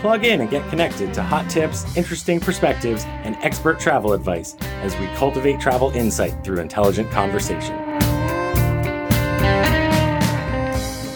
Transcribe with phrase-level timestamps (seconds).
[0.00, 4.96] Plug in and get connected to hot tips, interesting perspectives, and expert travel advice as
[4.98, 7.76] we cultivate travel insight through intelligent conversation.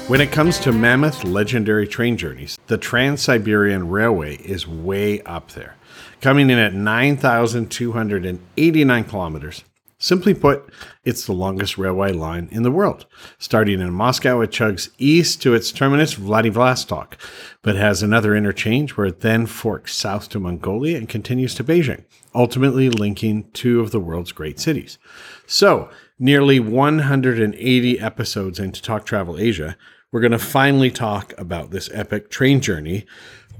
[0.08, 5.52] When it comes to mammoth legendary train journeys, the Trans Siberian Railway is way up
[5.52, 5.76] there,
[6.20, 9.62] coming in at 9,289 kilometers.
[10.02, 10.68] Simply put,
[11.04, 13.06] it's the longest railway line in the world.
[13.38, 17.16] Starting in Moscow, it chugs east to its terminus, Vladivostok,
[17.62, 22.02] but has another interchange where it then forks south to Mongolia and continues to Beijing,
[22.34, 24.98] ultimately linking two of the world's great cities.
[25.46, 29.76] So, nearly 180 episodes into Talk Travel Asia,
[30.10, 33.06] we're going to finally talk about this epic train journey,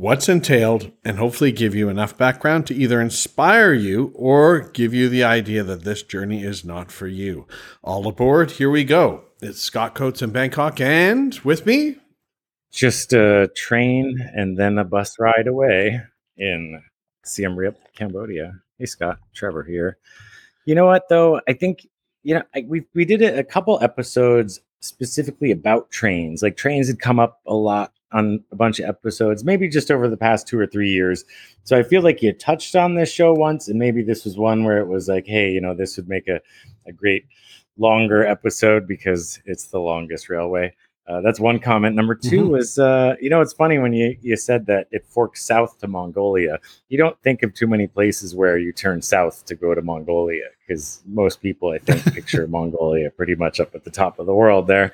[0.02, 5.08] what's entailed, and hopefully give you enough background to either inspire you or give you
[5.08, 7.46] the idea that this journey is not for you.
[7.84, 9.22] All aboard, here we go.
[9.40, 11.98] It's Scott Coates in Bangkok, and with me,
[12.72, 16.02] just a train and then a bus ride away
[16.36, 16.82] in
[17.24, 18.54] Siem Reap, Cambodia.
[18.78, 19.98] Hey, Scott, Trevor here.
[20.64, 21.40] You know what, though?
[21.46, 21.86] I think,
[22.24, 26.42] you know, I, we, we did a couple episodes specifically about trains.
[26.42, 30.08] Like trains had come up a lot on a bunch of episodes, maybe just over
[30.08, 31.24] the past two or three years.
[31.64, 34.64] So I feel like you touched on this show once, and maybe this was one
[34.64, 36.40] where it was like, hey, you know, this would make a,
[36.86, 37.24] a great
[37.78, 40.74] longer episode because it's the longest railway.
[41.08, 41.96] Uh, that's one comment.
[41.96, 42.50] Number 2 mm-hmm.
[42.52, 45.88] was, uh, you know, it's funny when you, you said that it forks south to
[45.88, 46.58] Mongolia.
[46.88, 50.44] You don't think of too many places where you turn south to go to Mongolia
[50.66, 54.34] because most people, I think, picture Mongolia pretty much up at the top of the
[54.34, 54.92] world there.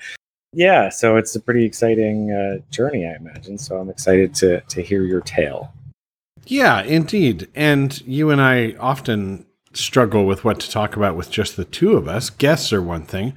[0.53, 3.59] Yeah, so it's a pretty exciting uh, journey, I imagine.
[3.59, 5.73] So I'm excited to to hear your tale.
[6.47, 7.49] Yeah, indeed.
[7.55, 11.93] And you and I often struggle with what to talk about with just the two
[11.93, 12.31] of us.
[12.31, 13.35] Guests are one thing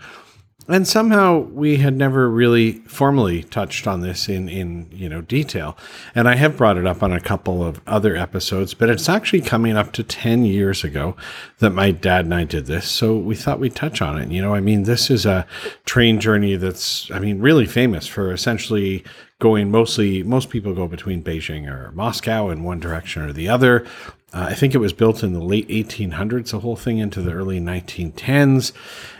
[0.68, 5.78] and somehow we had never really formally touched on this in in you know detail.
[6.16, 9.42] And i have brought it up on a couple of other episodes but it's actually
[9.42, 11.16] coming up to 10 years ago
[11.60, 12.90] that my dad and i did this.
[12.90, 14.30] So we thought we'd touch on it.
[14.32, 15.46] You know i mean this is a
[15.86, 19.04] train journey that's i mean really famous for essentially
[19.40, 23.86] going mostly most people go between beijing or moscow in one direction or the other
[24.34, 27.34] uh, I think it was built in the late 1800s, the whole thing into the
[27.34, 28.72] early 1910s.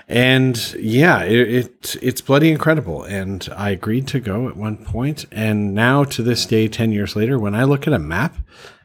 [0.08, 3.04] And yeah, it, it, it's bloody incredible.
[3.04, 5.26] And I agreed to go at one point.
[5.32, 8.36] And now to this day, 10 years later, when I look at a map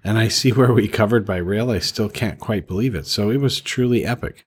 [0.03, 3.07] and I see where we covered by rail, I still can't quite believe it.
[3.07, 4.47] So it was truly epic.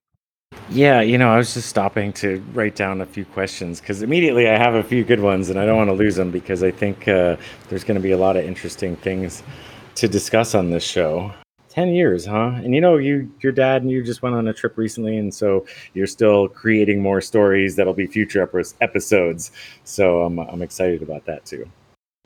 [0.69, 4.49] Yeah, you know, I was just stopping to write down a few questions because immediately
[4.49, 6.71] I have a few good ones and I don't want to lose them because I
[6.71, 7.37] think uh,
[7.69, 9.43] there's going to be a lot of interesting things
[9.95, 11.33] to discuss on this show.
[11.69, 12.53] 10 years huh?
[12.55, 15.33] And you know you your dad and you just went on a trip recently and
[15.33, 18.41] so you're still creating more stories that'll be future
[18.81, 19.51] episodes.
[19.83, 21.69] So i'm, I'm excited about that too.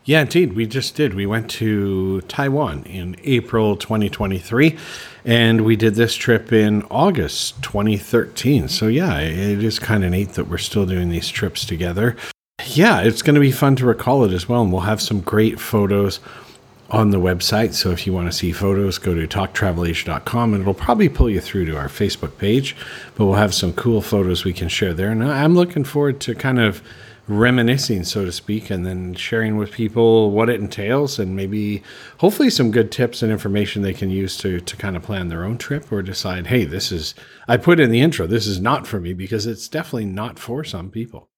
[0.06, 0.54] Yeah indeed.
[0.54, 1.14] We just did.
[1.14, 4.78] We went to taiwan in april 2023
[5.26, 10.34] and we did this trip in august 2013 so yeah it is kind of neat
[10.34, 12.16] that we're still doing these trips together.
[12.66, 15.20] Yeah it's going to be fun to recall it as well and we'll have some
[15.20, 16.22] great photos
[16.94, 17.74] on the website.
[17.74, 21.42] So if you want to see photos, go to talktravelasia.com and it'll probably pull you
[21.42, 22.76] through to our Facebook page.
[23.16, 25.10] But we'll have some cool photos we can share there.
[25.10, 26.84] And I'm looking forward to kind of
[27.28, 31.82] reminiscing, so to speak, and then sharing with people what it entails and maybe
[32.20, 35.46] hopefully some good tips and information they can use to, to kind of plan their
[35.46, 37.16] own trip or decide, hey, this is,
[37.48, 40.64] I put in the intro, this is not for me because it's definitely not for
[40.64, 41.30] some people.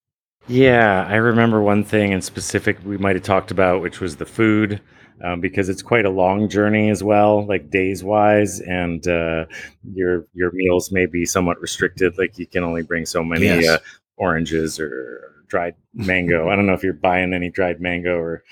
[0.48, 4.26] Yeah, I remember one thing in specific we might have talked about, which was the
[4.26, 4.82] food
[5.24, 9.46] um, because it's quite a long journey as well, like days wise, and uh,
[9.94, 12.18] your your meals may be somewhat restricted.
[12.18, 13.68] Like you can only bring so many yes.
[13.68, 13.78] uh,
[14.18, 16.50] oranges or dried mango.
[16.50, 18.44] I don't know if you're buying any dried mango or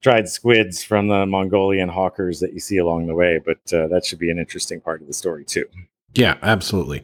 [0.00, 4.04] dried squids from the Mongolian hawkers that you see along the way, but uh, that
[4.04, 5.64] should be an interesting part of the story too.
[6.14, 7.02] Yeah, absolutely.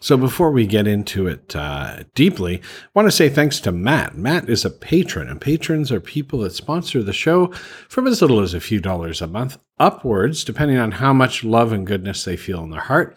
[0.00, 4.16] So before we get into it uh, deeply, I want to say thanks to Matt.
[4.16, 7.48] Matt is a patron, and patrons are people that sponsor the show
[7.88, 11.72] from as little as a few dollars a month upwards, depending on how much love
[11.72, 13.16] and goodness they feel in their heart.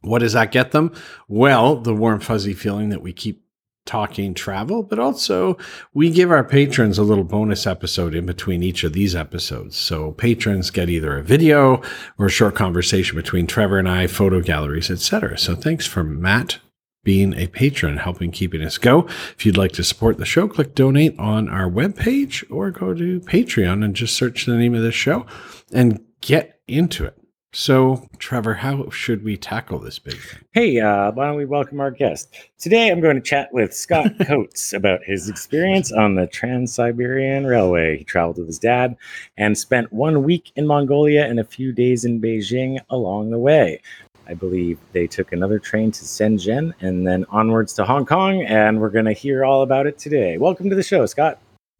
[0.00, 0.92] What does that get them?
[1.28, 3.43] Well, the warm, fuzzy feeling that we keep
[3.86, 5.58] talking travel, but also
[5.92, 9.76] we give our patrons a little bonus episode in between each of these episodes.
[9.76, 11.82] So patrons get either a video
[12.18, 15.38] or a short conversation between Trevor and I, photo galleries, etc.
[15.38, 16.58] So thanks for Matt
[17.02, 19.06] being a patron, helping keeping us go.
[19.36, 23.20] If you'd like to support the show, click donate on our webpage or go to
[23.20, 25.26] Patreon and just search the name of this show
[25.70, 27.18] and get into it.
[27.56, 30.40] So, Trevor, how should we tackle this big thing?
[30.50, 32.34] Hey, uh, why don't we welcome our guest?
[32.58, 37.46] Today, I'm going to chat with Scott Coates about his experience on the Trans Siberian
[37.46, 37.98] Railway.
[37.98, 38.96] He traveled with his dad
[39.36, 43.80] and spent one week in Mongolia and a few days in Beijing along the way.
[44.26, 48.80] I believe they took another train to Shenzhen and then onwards to Hong Kong, and
[48.80, 50.38] we're going to hear all about it today.
[50.38, 51.38] Welcome to the show, Scott.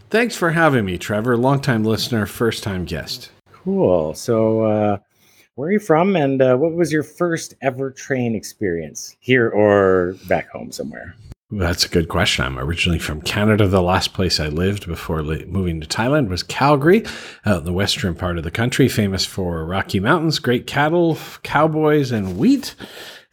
[0.08, 1.36] Thanks for having me, Trevor.
[1.36, 3.32] Longtime listener, first time guest.
[3.50, 4.14] Cool.
[4.14, 4.98] So, uh,
[5.54, 10.16] where are you from, and uh, what was your first ever train experience here or
[10.28, 11.14] back home somewhere?
[11.50, 12.44] That's a good question.
[12.44, 13.68] I'm originally from Canada.
[13.68, 17.04] The last place I lived before moving to Thailand was Calgary,
[17.46, 22.10] out in the western part of the country, famous for Rocky Mountains, great cattle, cowboys,
[22.10, 22.74] and wheat.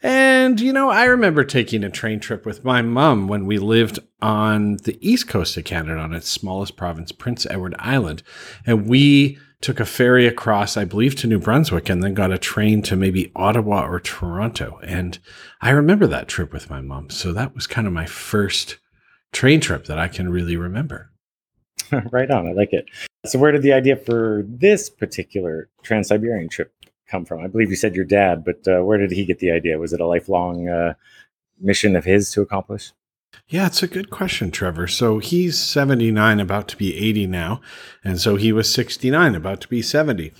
[0.04, 3.98] And, you know, I remember taking a train trip with my mom when we lived
[4.20, 8.22] on the east coast of Canada on its smallest province, Prince Edward Island.
[8.66, 12.38] And we took a ferry across, I believe, to New Brunswick and then got a
[12.38, 14.80] train to maybe Ottawa or Toronto.
[14.82, 15.18] And
[15.60, 17.08] I remember that trip with my mom.
[17.08, 18.78] So that was kind of my first
[19.32, 21.12] train trip that I can really remember.
[22.10, 22.48] right on.
[22.48, 22.86] I like it.
[23.24, 26.72] So, where did the idea for this particular Trans Siberian trip
[27.08, 27.42] come from?
[27.42, 29.78] I believe you said your dad, but uh, where did he get the idea?
[29.78, 30.94] Was it a lifelong uh,
[31.60, 32.92] mission of his to accomplish?
[33.48, 34.86] Yeah, it's a good question, Trevor.
[34.86, 37.60] So he's 79, about to be 80 now.
[38.02, 40.32] And so he was 69, about to be 70.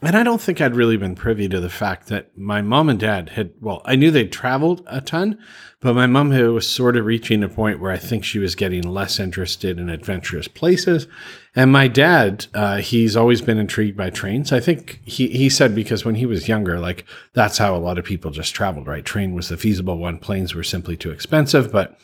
[0.00, 3.00] And I don't think I'd really been privy to the fact that my mom and
[3.00, 5.38] dad had, well, I knew they'd traveled a ton,
[5.80, 8.82] but my mom was sort of reaching a point where I think she was getting
[8.82, 11.08] less interested in adventurous places.
[11.56, 14.52] And my dad, uh, he's always been intrigued by trains.
[14.52, 17.98] I think he, he said because when he was younger, like that's how a lot
[17.98, 19.04] of people just traveled, right?
[19.04, 20.18] Train was the feasible one.
[20.18, 21.98] Planes were simply too expensive, but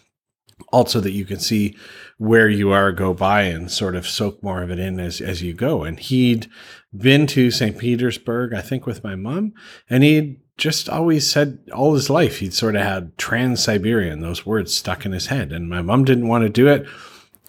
[0.73, 1.77] also that you can see
[2.19, 5.43] where you are go by and sort of soak more of it in as, as
[5.43, 5.83] you go.
[5.83, 6.49] And he'd
[6.97, 7.79] been to St.
[7.79, 9.53] Petersburg, I think, with my mom,
[9.91, 14.47] and he'd just always said all his life he'd sort of had Trans Siberian, those
[14.47, 15.53] words stuck in his head.
[15.53, 16.87] And my mom didn't want to do it.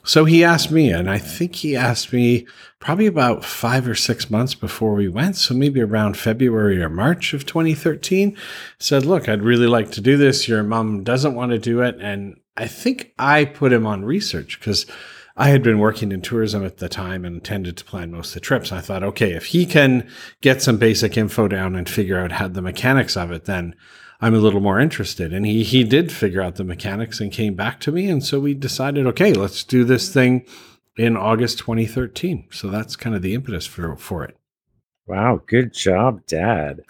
[0.03, 2.45] So he asked me, and I think he asked me
[2.79, 5.35] probably about five or six months before we went.
[5.35, 8.37] So maybe around February or March of 2013,
[8.77, 10.47] said, Look, I'd really like to do this.
[10.47, 11.95] Your mom doesn't want to do it.
[11.99, 14.85] And I think I put him on research because
[15.37, 18.33] I had been working in tourism at the time and tended to plan most of
[18.35, 18.71] the trips.
[18.71, 20.09] I thought, okay, if he can
[20.41, 23.75] get some basic info down and figure out how the mechanics of it, then
[24.21, 25.33] I'm a little more interested.
[25.33, 28.09] And he he did figure out the mechanics and came back to me.
[28.09, 30.45] And so we decided, okay, let's do this thing
[30.97, 32.47] in August 2013.
[32.51, 34.37] So that's kind of the impetus for for it.
[35.05, 36.81] Wow, good job, Dad.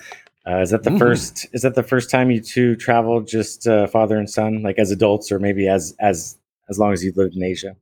[0.47, 0.99] Uh, is that the mm.
[0.99, 1.47] first?
[1.53, 4.91] Is that the first time you two traveled just uh, father and son, like as
[4.91, 6.37] adults, or maybe as as
[6.69, 7.75] as long as you lived in Asia?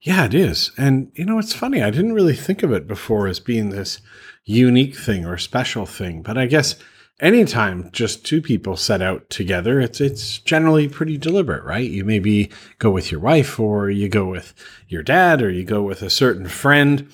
[0.00, 0.70] Yeah, it is.
[0.78, 1.82] And you know, it's funny.
[1.82, 4.00] I didn't really think of it before as being this
[4.44, 6.76] unique thing or special thing, but I guess
[7.20, 11.90] anytime just two people set out together, it's it's generally pretty deliberate, right?
[11.90, 14.54] You maybe go with your wife or you go with
[14.88, 17.10] your dad or you go with a certain friend.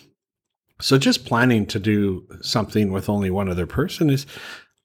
[0.81, 4.27] So just planning to do something with only one other person is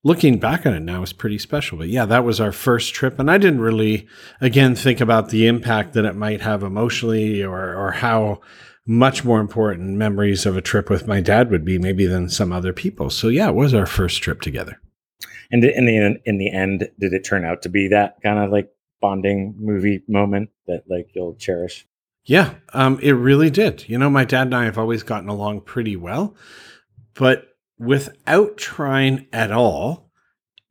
[0.03, 1.77] looking back on it now is pretty special.
[1.77, 3.19] But yeah, that was our first trip.
[3.19, 4.07] And I didn't really,
[4.41, 8.41] again, think about the impact that it might have emotionally or, or how
[8.85, 12.51] much more important memories of a trip with my dad would be maybe than some
[12.51, 13.09] other people.
[13.09, 14.79] So yeah, it was our first trip together.
[15.51, 18.51] And in the in the end, did it turn out to be that kind of
[18.51, 18.69] like
[19.01, 21.87] bonding movie moment that like you'll cherish?
[22.25, 23.87] Yeah, um, it really did.
[23.87, 26.35] You know, my dad and I have always gotten along pretty well,
[27.15, 27.48] but
[27.79, 30.11] without trying at all,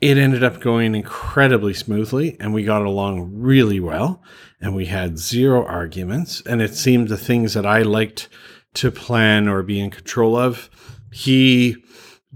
[0.00, 4.22] it ended up going incredibly smoothly and we got along really well
[4.60, 6.40] and we had zero arguments.
[6.42, 8.28] And it seemed the things that I liked
[8.74, 10.70] to plan or be in control of,
[11.10, 11.76] he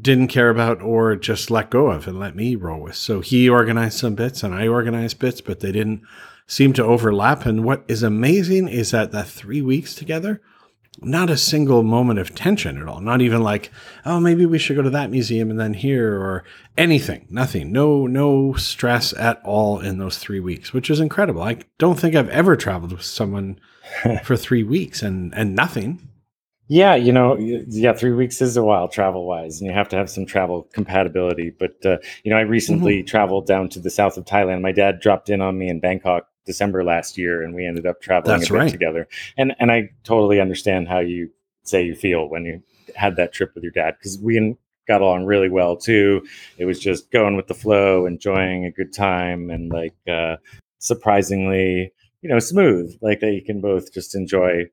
[0.00, 2.96] didn't care about or just let go of and let me roll with.
[2.96, 6.02] So he organized some bits and I organized bits, but they didn't
[6.46, 7.46] seem to overlap.
[7.46, 10.40] And what is amazing is that the three weeks together,
[11.00, 13.00] not a single moment of tension at all.
[13.00, 13.70] Not even like,
[14.04, 16.44] oh, maybe we should go to that museum and then here or
[16.76, 17.26] anything.
[17.30, 17.72] Nothing.
[17.72, 21.42] No, no stress at all in those three weeks, which is incredible.
[21.42, 23.58] I don't think I've ever traveled with someone
[24.24, 26.08] for three weeks and and nothing.
[26.68, 29.96] Yeah, you know, yeah, three weeks is a while travel wise, and you have to
[29.96, 31.50] have some travel compatibility.
[31.50, 33.06] But uh, you know, I recently mm-hmm.
[33.06, 34.62] traveled down to the south of Thailand.
[34.62, 38.00] My dad dropped in on me in Bangkok December last year, and we ended up
[38.00, 38.70] traveling That's a bit right.
[38.70, 39.08] together.
[39.36, 41.30] And and I totally understand how you
[41.64, 42.62] say you feel when you
[42.96, 44.56] had that trip with your dad because we
[44.88, 46.24] got along really well too.
[46.58, 50.36] It was just going with the flow, enjoying a good time, and like uh,
[50.78, 52.96] surprisingly, you know, smooth.
[53.00, 54.64] Like that you can both just enjoy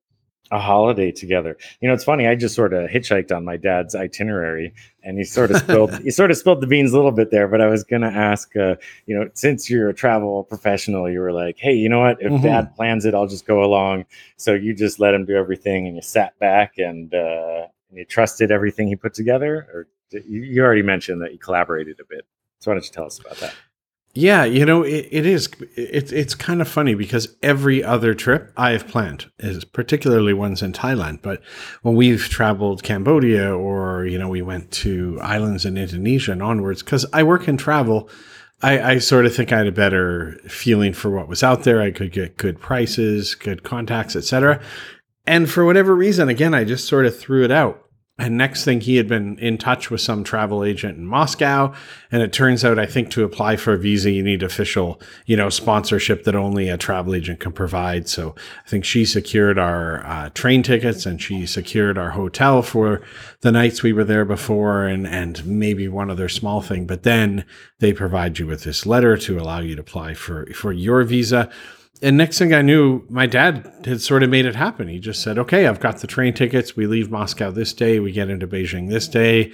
[0.51, 1.57] a holiday together.
[1.79, 2.27] You know, it's funny.
[2.27, 6.11] I just sort of hitchhiked on my dad's itinerary, and he sort of spilled he
[6.11, 7.47] sort of spilled the beans a little bit there.
[7.47, 8.75] But I was gonna ask, uh,
[9.05, 12.17] you know, since you're a travel professional, you were like, hey, you know what?
[12.21, 12.41] If Mhm.
[12.43, 14.05] dad plans it, I'll just go along.
[14.37, 18.05] So you just let him do everything, and you sat back and uh, and you
[18.05, 19.67] trusted everything he put together.
[19.73, 22.25] Or did, you already mentioned that you collaborated a bit.
[22.59, 23.53] So why don't you tell us about that?
[24.15, 25.49] Yeah, you know, it, it is.
[25.75, 30.63] It's it's kind of funny because every other trip I have planned is particularly ones
[30.63, 31.21] in Thailand.
[31.21, 31.41] But
[31.83, 36.81] when we've traveled Cambodia or you know we went to islands in Indonesia and onwards,
[36.81, 38.09] because I work in travel,
[38.63, 41.79] I, I sort of think I had a better feeling for what was out there.
[41.79, 44.59] I could get good prices, good contacts, etc.
[45.27, 47.88] And for whatever reason, again, I just sort of threw it out.
[48.19, 51.73] And next thing, he had been in touch with some travel agent in Moscow.
[52.11, 55.37] And it turns out, I think to apply for a visa, you need official, you
[55.37, 58.09] know, sponsorship that only a travel agent can provide.
[58.09, 58.35] So
[58.65, 63.01] I think she secured our uh, train tickets and she secured our hotel for
[63.39, 66.85] the nights we were there before and, and maybe one other small thing.
[66.85, 67.45] But then
[67.79, 71.49] they provide you with this letter to allow you to apply for, for your visa
[72.01, 74.87] and next thing I knew, my dad had sort of made it happen.
[74.87, 76.75] He just said, "Okay, I've got the train tickets.
[76.75, 77.99] We leave Moscow this day.
[77.99, 79.51] We get into Beijing this day,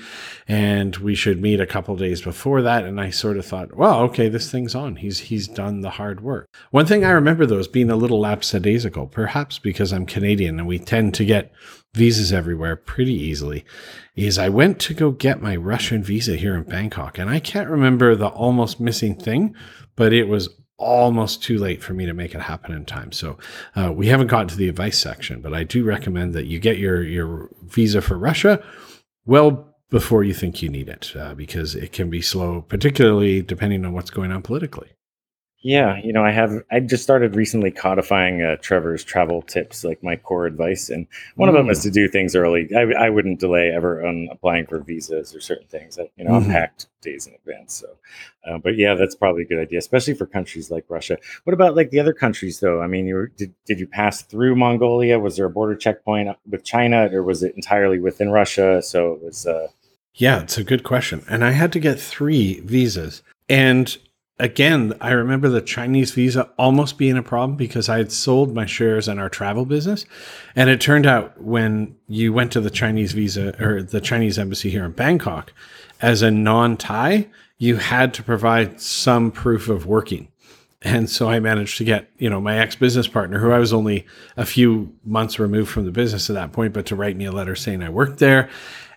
[0.47, 4.01] and we should meet a couple days before that." And I sort of thought, "Well,
[4.01, 4.97] okay, this thing's on.
[4.97, 8.21] He's he's done the hard work." One thing I remember though is being a little
[8.21, 11.51] lapsadaisical, perhaps because I'm Canadian and we tend to get
[11.95, 13.65] visas everywhere pretty easily.
[14.15, 17.69] Is I went to go get my Russian visa here in Bangkok, and I can't
[17.69, 19.55] remember the almost missing thing,
[19.95, 23.12] but it was almost too late for me to make it happen in time.
[23.12, 23.38] So
[23.75, 26.77] uh, we haven't gotten to the advice section, but I do recommend that you get
[26.77, 28.63] your your visa for Russia
[29.25, 33.86] well before you think you need it, uh, because it can be slow, particularly depending
[33.86, 34.89] on what's going on politically.
[35.65, 36.62] Yeah, you know, I have.
[36.69, 41.07] I just started recently codifying uh, Trevor's travel tips, like my core advice, and
[41.38, 42.69] one of them is to do things early.
[42.77, 45.95] I, I wouldn't delay ever on applying for visas or certain things.
[45.95, 46.43] That, you know, Mhm.
[46.43, 47.74] I'm packed days in advance.
[47.74, 47.88] So,
[48.48, 51.17] uh, but yeah, that's probably a good idea, especially for countries like Russia.
[51.45, 52.79] What about like the other countries, though?
[52.79, 55.17] I mean, you were, did did you pass through Mongolia?
[55.17, 58.84] Was there a border checkpoint with China, or was it entirely within Russia?
[58.84, 59.48] So it was.
[59.48, 59.69] Uh,
[60.13, 61.25] Yeah, it's a good question.
[61.27, 63.24] And I had to get three visas.
[63.50, 63.98] And
[64.39, 68.65] again, I remember the Chinese visa almost being a problem because I had sold my
[68.65, 70.05] shares in our travel business.
[70.55, 74.69] And it turned out when you went to the Chinese visa or the Chinese embassy
[74.69, 75.53] here in Bangkok
[76.01, 77.27] as a non Thai,
[77.57, 80.27] you had to provide some proof of working.
[80.81, 83.73] And so I managed to get, you know, my ex business partner, who I was
[83.73, 84.05] only
[84.37, 87.31] a few months removed from the business at that point, but to write me a
[87.31, 88.49] letter saying I worked there.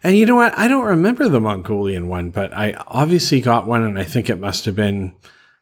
[0.03, 0.57] And you know what?
[0.57, 4.39] I don't remember the Mongolian one, but I obviously got one, and I think it
[4.39, 5.15] must have been,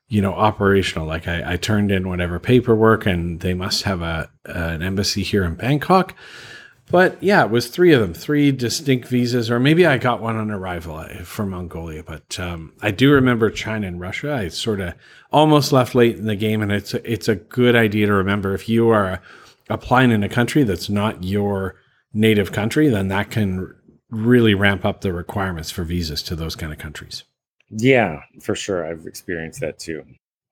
[0.08, 1.06] you know, operational.
[1.06, 5.44] Like I, I turned in whatever paperwork, and they must have a an embassy here
[5.44, 6.14] in Bangkok.
[6.88, 10.36] But yeah, it was three of them, three distinct visas, or maybe I got one
[10.36, 12.04] on arrival uh, for Mongolia.
[12.04, 14.32] But um, I do remember China and Russia.
[14.32, 14.94] I sort of
[15.32, 18.54] almost left late in the game, and it's a, it's a good idea to remember
[18.54, 19.20] if you are
[19.68, 21.74] applying in a country that's not your
[22.12, 23.74] native country, then that can
[24.10, 27.24] really ramp up the requirements for visas to those kind of countries.
[27.70, 28.86] Yeah, for sure.
[28.86, 30.04] I've experienced that too.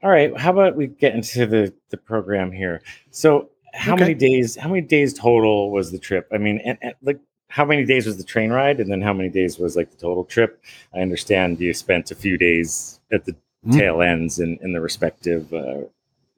[0.03, 2.83] All right, how about we get into the the program here?
[3.11, 4.01] So, how Okay.
[4.03, 4.57] many days?
[4.57, 6.29] How many days total was the trip?
[6.33, 7.19] I mean, and, and like,
[7.49, 9.97] how many days was the train ride, and then how many days was like the
[9.97, 10.63] total trip?
[10.93, 13.35] I understand you spent a few days at the
[13.67, 13.79] Mm.
[13.79, 15.79] tail ends in in the respective, uh,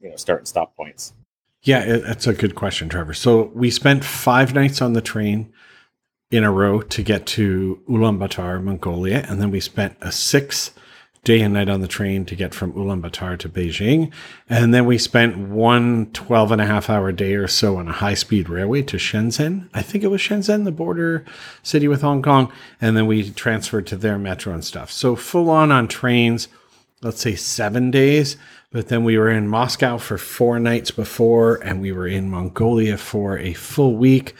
[0.00, 1.12] you know, start and stop points.
[1.62, 3.14] Yeah, that's a good question, Trevor.
[3.14, 5.52] So we spent five nights on the train
[6.30, 10.72] in a row to get to Ulaanbaatar, Mongolia, and then we spent a six
[11.26, 14.12] day and night on the train to get from Ulaanbaatar to Beijing.
[14.48, 17.92] And then we spent one 12 and a half hour day or so on a
[17.92, 19.68] high speed railway to Shenzhen.
[19.74, 21.24] I think it was Shenzhen, the border
[21.64, 22.52] city with Hong Kong.
[22.80, 24.92] And then we transferred to their metro and stuff.
[24.92, 26.46] So full on on trains,
[27.02, 28.36] let's say seven days.
[28.72, 32.98] But then we were in Moscow for four nights before, and we were in Mongolia
[32.98, 34.34] for a full week.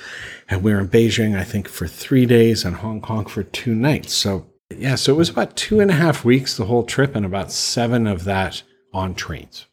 [0.49, 3.75] And we were in Beijing, I think, for three days and Hong Kong for two
[3.75, 4.13] nights.
[4.13, 7.25] So, yeah, so it was about two and a half weeks, the whole trip, and
[7.25, 9.67] about seven of that on trains.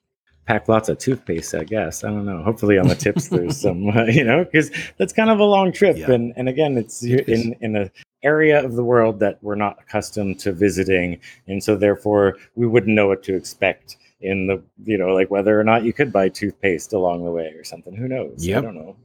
[0.45, 2.03] Pack lots of toothpaste, I guess.
[2.03, 2.43] I don't know.
[2.43, 5.71] Hopefully, on the tips, there's some, uh, you know, because that's kind of a long
[5.71, 6.11] trip, Yeah.
[6.11, 7.89] and and again, it's in in a
[8.23, 12.93] area of the world that we're not accustomed to visiting, and so therefore we wouldn't
[12.93, 16.29] know what to expect in the you know like whether or not you could buy
[16.29, 17.95] toothpaste along the way or something.
[17.95, 18.45] Who knows?
[18.45, 18.57] Yep.
[18.57, 18.95] I don't know.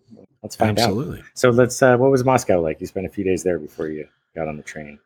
[0.42, 0.84] Let's find out.
[0.84, 1.22] Absolutely.
[1.34, 1.82] So let's.
[1.82, 2.80] Uh, what was Moscow like?
[2.80, 4.98] You spent a few days there before you got on the train.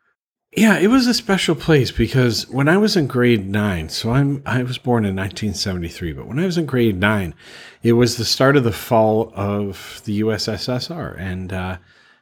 [0.55, 4.43] Yeah, it was a special place because when I was in grade nine, so I'm
[4.45, 7.35] I was born in 1973, but when I was in grade nine,
[7.83, 11.79] it was the start of the fall of the USSR, and uh,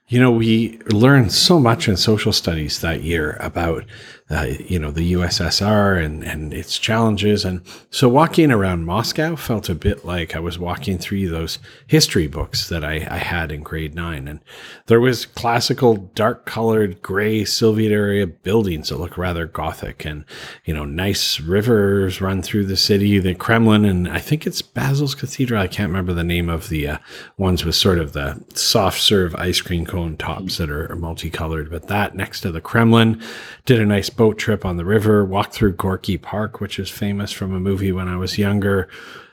[0.07, 3.85] you know we learned so much in social studies that year about
[4.31, 9.69] uh, you know the USSR and and its challenges, and so walking around Moscow felt
[9.69, 13.63] a bit like I was walking through those history books that I, I had in
[13.63, 14.41] grade nine, and
[14.87, 20.25] there was classical dark colored gray Soviet area buildings that look rather gothic and
[20.65, 25.15] you know nice rivers run through the city the Kremlin and I think it's Basil's
[25.15, 25.61] Cathedral.
[25.61, 26.99] I can't remember the name of the uh,
[27.37, 31.71] ones with sort of the soft serve ice cream cone tops that are, are multicolored
[31.71, 33.21] but that next to the Kremlin
[33.65, 37.33] did a nice boat trip on the river walked through Gorky Park which is famous
[37.33, 38.89] from a movie when I was younger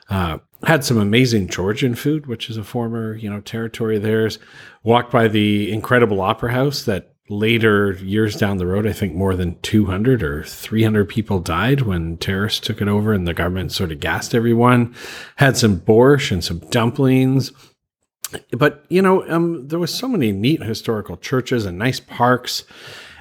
[0.08, 4.38] uh, had some amazing Georgian food, which is a former, you know, territory of theirs.
[4.82, 9.36] Walked by the incredible opera house that later years down the road, I think more
[9.36, 13.92] than 200 or 300 people died when terrorists took it over and the government sort
[13.92, 14.94] of gassed everyone.
[15.36, 17.52] Had some borscht and some dumplings.
[18.50, 22.64] But, you know, um, there was so many neat historical churches and nice parks.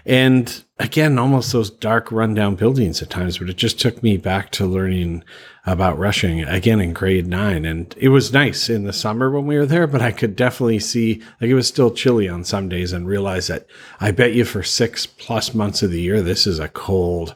[0.06, 4.52] And again, almost those dark rundown buildings at times, but it just took me back
[4.52, 5.24] to learning
[5.66, 7.66] about Russia again in grade nine.
[7.66, 10.80] And it was nice in the summer when we were there, but I could definitely
[10.80, 13.66] see like it was still chilly on some days and realize that
[14.00, 17.36] I bet you for six plus months of the year, this is a cold,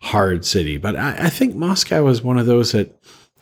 [0.00, 0.78] hard city.
[0.78, 2.98] But I, I think Moscow was one of those that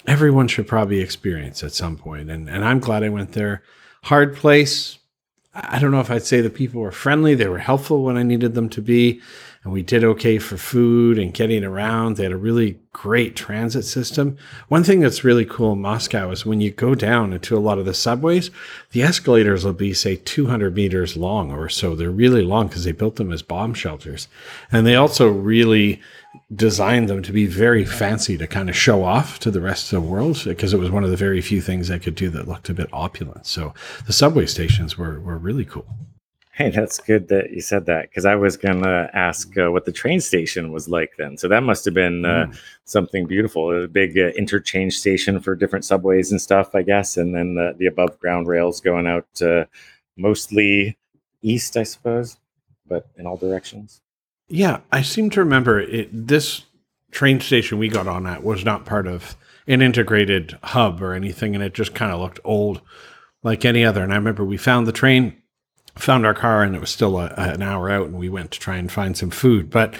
[0.06, 2.30] everyone should probably experience at some point.
[2.30, 3.62] And, and I'm glad I went there.
[4.04, 4.98] Hard place,
[5.58, 7.34] I don't know if I'd say the people were friendly.
[7.34, 9.22] They were helpful when I needed them to be.
[9.64, 12.16] And we did okay for food and getting around.
[12.16, 14.36] They had a really great transit system.
[14.68, 17.78] One thing that's really cool in Moscow is when you go down into a lot
[17.78, 18.50] of the subways,
[18.92, 21.94] the escalators will be, say, 200 meters long or so.
[21.96, 24.28] They're really long because they built them as bomb shelters.
[24.70, 26.00] And they also really
[26.54, 30.02] designed them to be very fancy to kind of show off to the rest of
[30.02, 32.48] the world because it was one of the very few things they could do that
[32.48, 33.46] looked a bit opulent.
[33.46, 33.74] So
[34.06, 35.86] the subway stations were, were really cool.
[36.52, 39.92] Hey, that's good that you said that because I was gonna ask uh, what the
[39.92, 41.36] train station was like then.
[41.36, 42.58] So that must have been uh, Mm.
[42.84, 47.34] something beautiful, a big uh, interchange station for different subways and stuff, I guess, and
[47.34, 49.66] then the, the above ground rails going out uh,
[50.16, 50.96] mostly
[51.42, 52.38] east, I suppose,
[52.88, 54.00] but in all directions.
[54.48, 56.08] Yeah, I seem to remember it.
[56.12, 56.64] This
[57.10, 61.54] train station we got on at was not part of an integrated hub or anything,
[61.54, 62.80] and it just kind of looked old,
[63.42, 64.02] like any other.
[64.02, 65.36] And I remember we found the train,
[65.96, 68.60] found our car, and it was still a, an hour out, and we went to
[68.60, 69.68] try and find some food.
[69.70, 69.94] But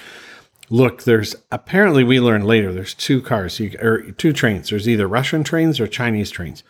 [0.71, 4.71] look, there's apparently we learned later there's two cars, you, or two trains.
[4.71, 6.63] There's either Russian trains or Chinese trains.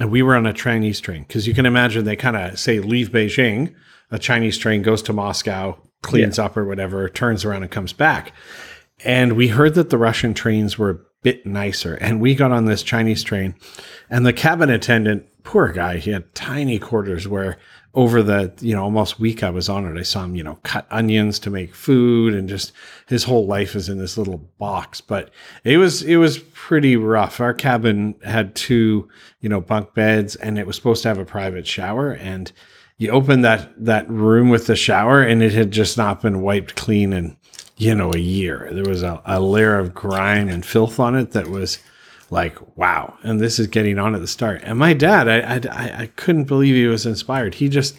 [0.00, 2.80] And we were on a Chinese train because you can imagine they kind of say
[2.80, 3.72] leave Beijing,
[4.10, 8.32] a Chinese train goes to Moscow, cleans up or whatever, turns around and comes back.
[9.04, 11.94] And we heard that the Russian trains were a bit nicer.
[11.94, 13.56] And we got on this Chinese train,
[14.08, 17.58] and the cabin attendant, poor guy, he had tiny quarters where
[17.94, 20.58] over the you know almost week I was on it, I saw him you know
[20.62, 22.72] cut onions to make food, and just
[23.08, 25.00] his whole life is in this little box.
[25.00, 25.30] But
[25.64, 27.40] it was it was pretty rough.
[27.40, 29.08] Our cabin had two
[29.40, 32.52] you know bunk beds, and it was supposed to have a private shower, and
[32.98, 36.76] you opened that that room with the shower, and it had just not been wiped
[36.76, 37.36] clean in
[37.76, 38.68] you know a year.
[38.72, 41.78] There was a, a layer of grime and filth on it that was
[42.30, 43.16] like wow.
[43.22, 44.62] And this is getting on at the start.
[44.64, 47.54] And my dad I, I i couldn't believe he was inspired.
[47.54, 47.96] He just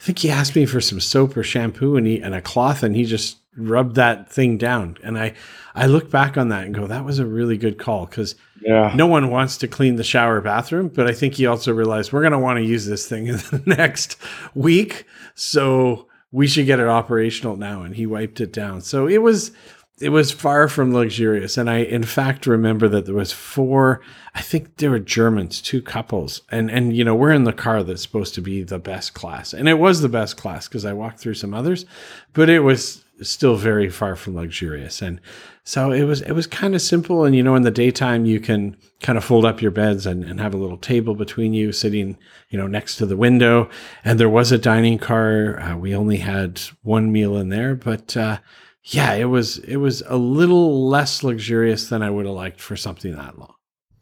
[0.00, 2.82] i think he asked me for some soap or shampoo and he and a cloth
[2.82, 4.98] and he just rubbed that thing down.
[5.02, 5.32] And i
[5.74, 8.92] i look back on that and go that was a really good call because Yeah.
[8.94, 12.20] no one wants to clean the shower bathroom but i think he also realized we're
[12.20, 14.16] going to want to use this thing in the next
[14.54, 15.06] week.
[15.34, 17.82] So we should get it operational now.
[17.82, 18.80] And he wiped it down.
[18.82, 19.52] So it was
[19.98, 21.56] it was far from luxurious.
[21.56, 24.00] And i in fact remember that there was four
[24.34, 26.42] i think there were germans two couples.
[26.50, 29.52] And and you know we're in the car that's supposed to be the best class.
[29.52, 31.86] And it was the best class because i walked through some others
[32.32, 35.00] but it was still very far from luxurious.
[35.00, 35.20] And
[35.64, 37.24] so it was it was kind of simple.
[37.24, 40.24] And you know in the daytime you can kind of fold up your beds and,
[40.24, 42.18] and have a little table between you sitting
[42.50, 43.68] you know next to the window.
[44.04, 45.58] And there was a dining car.
[45.60, 48.38] Uh, we only had one meal in there but uh,
[48.86, 52.76] yeah, it was it was a little less luxurious than I would have liked for
[52.76, 53.54] something that long.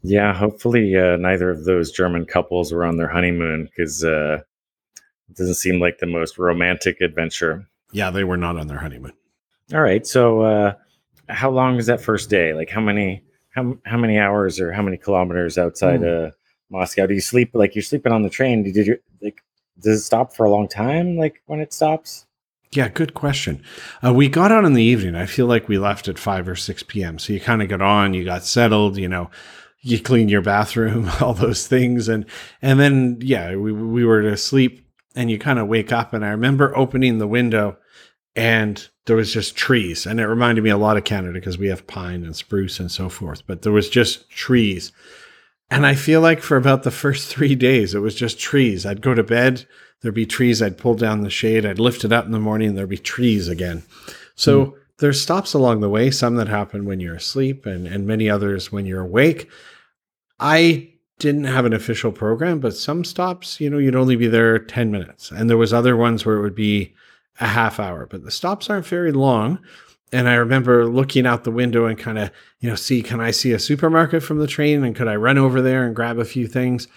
[0.03, 4.41] Yeah, hopefully uh, neither of those German couples were on their honeymoon because uh,
[5.29, 7.67] it doesn't seem like the most romantic adventure.
[7.91, 9.13] Yeah, they were not on their honeymoon.
[9.73, 10.73] All right, so uh,
[11.29, 12.53] how long is that first day?
[12.53, 16.33] Like how many how how many hours or how many kilometers outside of
[16.69, 17.49] Moscow do you sleep?
[17.55, 18.61] Like you're sleeping on the train.
[18.61, 19.41] Did you like?
[19.79, 21.17] Does it stop for a long time?
[21.17, 22.27] Like when it stops?
[22.71, 23.63] Yeah, good question.
[24.05, 25.15] Uh, we got on in the evening.
[25.15, 27.19] I feel like we left at 5 or 6 p.m.
[27.19, 29.29] So you kind of got on, you got settled, you know,
[29.81, 32.09] you clean your bathroom, all those things.
[32.09, 32.25] And,
[32.61, 36.13] and then, yeah, we, we were to sleep and you kind of wake up.
[36.13, 37.77] And I remember opening the window
[38.35, 40.05] and there was just trees.
[40.05, 42.91] And it reminded me a lot of Canada because we have pine and spruce and
[42.91, 44.91] so forth, but there was just trees.
[45.69, 48.85] And I feel like for about the first three days, it was just trees.
[48.85, 49.65] I'd go to bed,
[50.01, 50.61] there'd be trees.
[50.61, 53.47] I'd pull down the shade, I'd lift it up in the morning, there'd be trees
[53.47, 53.83] again.
[54.35, 54.77] So hmm.
[54.97, 58.71] there's stops along the way, some that happen when you're asleep, and, and many others
[58.71, 59.49] when you're awake.
[60.39, 64.59] I didn't have an official program, but some stops, you know, you'd only be there
[64.59, 65.31] 10 minutes.
[65.31, 66.93] And there was other ones where it would be
[67.39, 69.59] a half hour, but the stops aren't very long.
[70.11, 73.31] And I remember looking out the window and kind of, you know, see, can I
[73.31, 74.83] see a supermarket from the train?
[74.83, 76.87] And could I run over there and grab a few things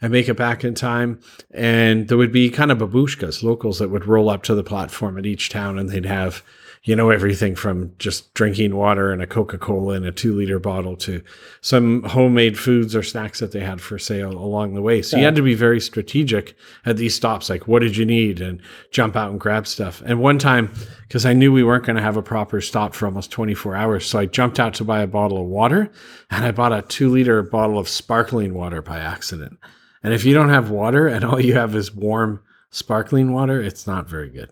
[0.00, 1.20] and make it back in time?
[1.50, 5.18] And there would be kind of babushkas, locals that would roll up to the platform
[5.18, 6.42] at each town and they'd have,
[6.84, 10.58] you know, everything from just drinking water and a Coca Cola in a two liter
[10.58, 11.22] bottle to
[11.60, 15.02] some homemade foods or snacks that they had for sale along the way.
[15.02, 16.54] So you had to be very strategic
[16.86, 17.50] at these stops.
[17.50, 18.40] Like, what did you need?
[18.40, 20.02] And jump out and grab stuff.
[20.06, 23.06] And one time, because I knew we weren't going to have a proper stop for
[23.06, 25.90] almost 24 hours, so I jumped out to buy a bottle of water
[26.30, 29.58] and I bought a two liter bottle of sparkling water by accident.
[30.02, 33.86] And if you don't have water and all you have is warm sparkling water, it's
[33.86, 34.50] not very good.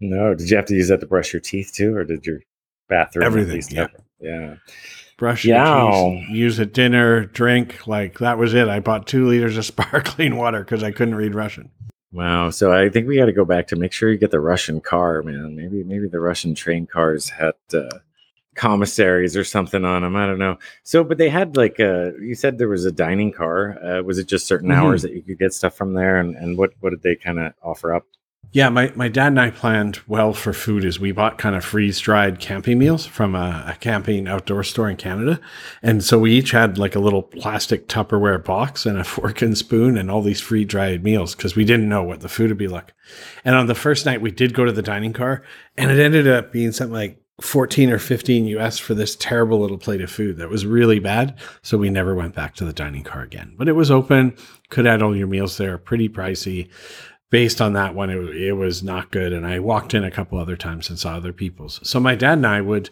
[0.00, 0.34] No.
[0.34, 2.40] Did you have to use that to brush your teeth too, or did your
[2.88, 3.86] bathroom at Everything, yeah.
[4.20, 4.56] Yeah.
[5.18, 5.56] brush your
[6.20, 7.86] teeth, use at dinner, drink.
[7.86, 8.68] Like that was it.
[8.68, 11.70] I bought two liters of sparkling water because I couldn't read Russian.
[12.12, 12.50] Wow.
[12.50, 14.80] So I think we got to go back to make sure you get the Russian
[14.80, 15.54] car, man.
[15.54, 17.98] Maybe maybe the Russian train cars had uh,
[18.56, 20.16] commissaries or something on them.
[20.16, 20.58] I don't know.
[20.82, 23.78] So, but they had like uh you said there was a dining car.
[23.84, 24.76] Uh, was it just certain Mhm.
[24.76, 26.18] hours that you could get stuff from there?
[26.18, 28.04] And and what what did they kind of offer up?
[28.52, 31.64] Yeah, my, my dad and I planned well for food is we bought kind of
[31.64, 35.40] freeze dried camping meals from a, a camping outdoor store in Canada.
[35.82, 39.58] And so we each had like a little plastic Tupperware box and a fork and
[39.58, 42.56] spoon and all these free dried meals because we didn't know what the food would
[42.56, 42.94] be like.
[43.44, 45.42] And on the first night, we did go to the dining car
[45.76, 49.78] and it ended up being something like 14 or 15 US for this terrible little
[49.78, 51.38] plate of food that was really bad.
[51.62, 53.54] So we never went back to the dining car again.
[53.58, 54.36] But it was open,
[54.70, 56.70] could add all your meals there, pretty pricey
[57.30, 59.32] based on that one, it, it was not good.
[59.32, 61.80] And I walked in a couple other times and saw other people's.
[61.88, 62.90] So my dad and I would,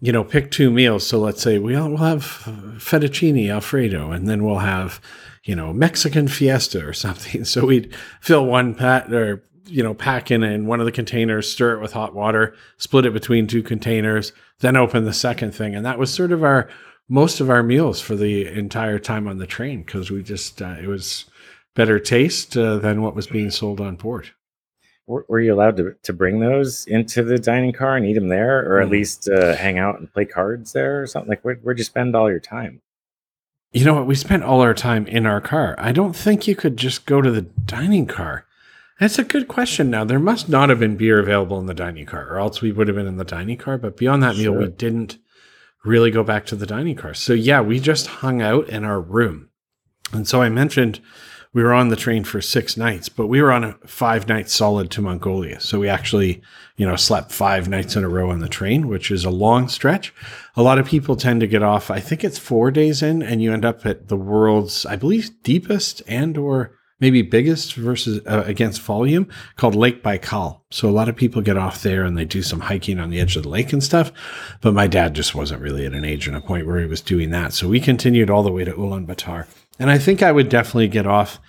[0.00, 1.06] you know, pick two meals.
[1.06, 2.22] So let's say we'll, we'll have
[2.78, 5.00] fettuccine Alfredo, and then we'll have,
[5.44, 7.44] you know, Mexican fiesta or something.
[7.50, 11.50] So we'd fill one pat or, you know, pack in in one of the containers,
[11.50, 15.74] stir it with hot water, split it between two containers, then open the second thing.
[15.74, 16.68] And that was sort of our,
[17.08, 20.76] most of our meals for the entire time on the train because we just, uh,
[20.80, 21.26] it was,
[21.76, 24.30] better taste uh, than what was being sold on board.
[25.06, 28.26] Were, were you allowed to to bring those into the dining car and eat them
[28.28, 28.90] there, or at Mhm.
[28.90, 31.28] least uh, hang out and play cards there, or something?
[31.30, 32.82] Like where, where'd you spend all your time?
[33.72, 34.06] You know what?
[34.08, 35.76] We spent all our time in our car.
[35.78, 38.46] I don't think you could just go to the dining car.
[39.00, 39.90] That's a good question.
[39.90, 42.70] Now there must not have been beer available in the dining car, or else we
[42.70, 43.78] would have been in the dining car.
[43.78, 45.16] But beyond that meal, we didn't
[45.84, 47.14] really go back to the dining car.
[47.14, 49.48] So yeah, we just hung out in our room.
[50.12, 51.00] And so I mentioned
[51.54, 54.52] we were on the train for six nights, but we were on a five nights
[54.52, 55.60] solid to Mongolia.
[55.60, 56.42] So we actually,
[56.76, 59.68] you know, slept five nights in a row on the train, which is a long
[59.68, 60.12] stretch.
[60.56, 61.90] A lot of people tend to get off.
[61.90, 65.42] I think it's four days in, and you end up at the world's, I believe,
[65.42, 70.60] deepest and or maybe biggest versus uh, against volume called Lake Baikal.
[70.70, 73.20] So a lot of people get off there and they do some hiking on the
[73.20, 74.12] edge of the lake and stuff.
[74.60, 77.00] But my dad just wasn't really at an age and a point where he was
[77.00, 77.52] doing that.
[77.52, 79.46] So we continued all the way to Ulaanbaatar.
[79.78, 81.40] And I think I would definitely get off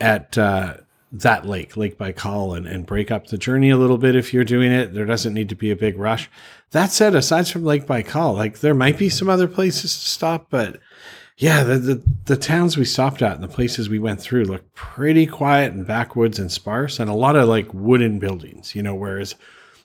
[0.00, 0.78] at uh,
[1.12, 4.44] that lake, Lake Baikal, and, and break up the journey a little bit if you're
[4.44, 4.94] doing it.
[4.94, 6.28] There doesn't need to be a big rush.
[6.72, 10.48] That said, aside from Lake Baikal, like there might be some other places to stop,
[10.50, 10.80] but
[11.38, 14.74] yeah, the, the, the towns we stopped at and the places we went through looked
[14.74, 18.94] pretty quiet and backwoods and sparse and a lot of like wooden buildings, you know,
[18.94, 19.36] whereas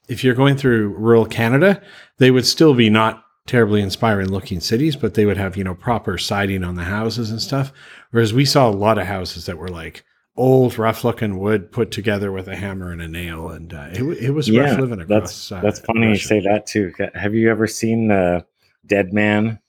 [0.08, 1.80] if you're going through rural Canada,
[2.18, 5.76] they would still be not terribly inspiring looking cities, but they would have, you know,
[5.76, 7.72] proper siding on the houses and stuff.
[8.10, 10.04] Whereas we saw a lot of houses that were like
[10.36, 13.50] old, rough looking wood put together with a hammer and a nail.
[13.50, 15.22] And uh, it, it was rough living across.
[15.22, 16.92] that's uh, that's funny you say that too.
[17.14, 18.42] Have you ever seen uh,
[18.88, 19.60] Dead Man,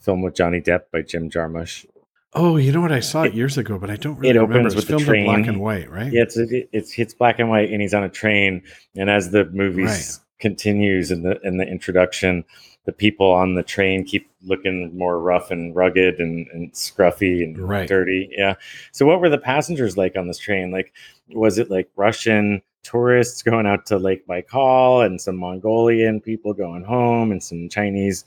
[0.00, 1.86] film with Johnny Depp by Jim Jarmusch?
[2.32, 2.92] Oh, you know what?
[2.92, 4.98] I saw it years ago, but I don't really it opens It was with the
[5.00, 6.12] filmed in black and white, right?
[6.12, 8.62] Yeah, it's it, it's it's black and white, and he's on a train,
[8.96, 10.18] and as the movie Right.
[10.38, 12.44] continues in the in the introduction.
[12.86, 17.58] The people on the train keep looking more rough and rugged and, and scruffy and
[17.58, 17.86] Right.
[17.86, 18.30] dirty.
[18.32, 18.54] Yeah.
[18.90, 20.70] So what were the passengers like on this train?
[20.70, 20.94] Like,
[21.28, 26.82] was it like Russian tourists going out to Lake Baikal and some Mongolian people going
[26.82, 28.24] home and some Chinese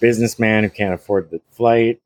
[0.00, 2.00] businessman who can't afford the flight?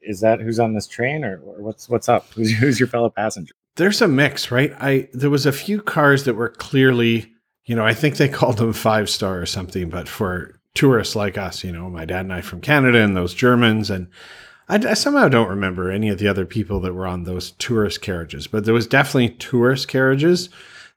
[0.00, 2.28] Is that who's on this train or, what's what's up?
[2.34, 3.54] Who's, who's your fellow passenger?
[3.76, 4.72] there's a mix, right?
[4.78, 7.32] I there was a few cars that were clearly,
[7.64, 11.36] you know, I think they called them five star or something, but for tourists like
[11.36, 14.08] us, you know, my dad and I from Canada and those Germans, and
[14.68, 18.00] I, I somehow don't remember any of the other people that were on those tourist
[18.00, 20.48] carriages, but there was definitely tourist carriages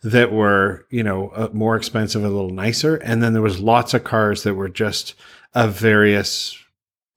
[0.03, 3.93] that were, you know, uh, more expensive, a little nicer, and then there was lots
[3.93, 5.15] of cars that were just
[5.55, 6.57] of various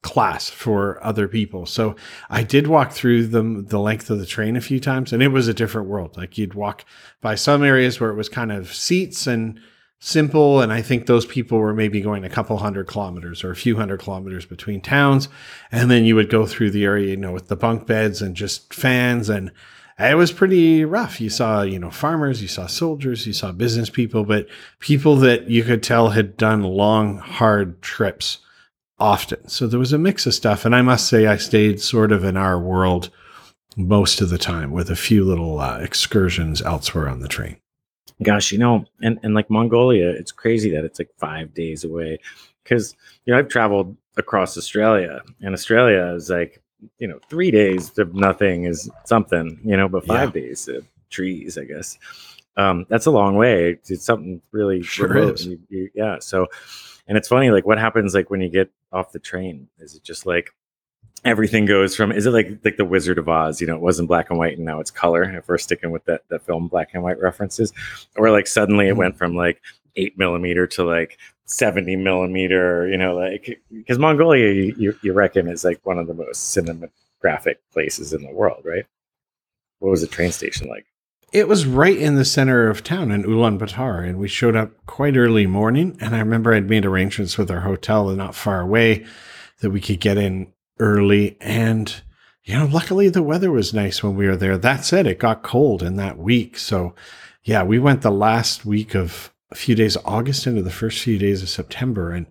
[0.02, 1.66] class for other people.
[1.66, 1.96] So
[2.30, 5.28] I did walk through them the length of the train a few times and it
[5.28, 6.16] was a different world.
[6.16, 6.84] Like you'd walk
[7.20, 9.60] by some areas where it was kind of seats and
[9.98, 13.56] simple and I think those people were maybe going a couple hundred kilometers or a
[13.56, 15.28] few hundred kilometers between towns
[15.72, 18.36] and then you would go through the area you know with the bunk beds and
[18.36, 19.50] just fans and
[19.98, 21.20] it was pretty rough.
[21.20, 24.46] You saw, you know, farmers, you saw soldiers, you saw business people, but
[24.78, 28.38] people that you could tell had done long, hard trips
[29.00, 29.48] often.
[29.48, 30.64] So there was a mix of stuff.
[30.64, 33.10] And I must say, I stayed sort of in our world
[33.76, 37.56] most of the time with a few little uh, excursions elsewhere on the train.
[38.22, 42.18] Gosh, you know, and, and like Mongolia, it's crazy that it's like five days away.
[42.64, 46.60] Cause, you know, I've traveled across Australia and Australia is like,
[46.98, 51.58] you know, three days of nothing is something, you know, but five days of trees,
[51.58, 51.98] I guess.
[52.56, 53.78] Um, that's a long way.
[53.88, 55.34] It's, something really Sure remote.
[55.34, 55.46] is.
[55.46, 56.18] You- you- yeah.
[56.20, 56.46] So,
[57.06, 59.68] and it's funny, like what happens like when you get off the train?
[59.78, 60.50] Is it just like
[61.24, 63.60] everything goes from is it like like the Wizard of Oz?
[63.60, 65.22] You know, it wasn't black and white and now it's color.
[65.24, 67.72] If we're sticking with that that film black and white references,
[68.16, 68.98] or like suddenly it Mhm.
[68.98, 69.60] went from like
[69.96, 75.64] eight millimeter to like 70 millimeter, you know, like because Mongolia you, you, reckon is
[75.64, 78.84] like one of the most cinematographic places in the world, right?
[79.78, 80.84] What was the train station like?
[81.32, 85.16] It was right in the center of town in Ulaanbaatar, and we showed up quite
[85.16, 85.96] early morning.
[86.00, 89.06] And I remember I'd made arrangements with our hotel not far away
[89.60, 91.36] that we could get in early.
[91.40, 92.02] And
[92.44, 94.58] you know, luckily the weather was nice when we were there.
[94.58, 96.94] That said, it got cold in that week, so
[97.44, 101.02] yeah, we went the last week of a few days of August into the first
[101.02, 102.26] few days of September, and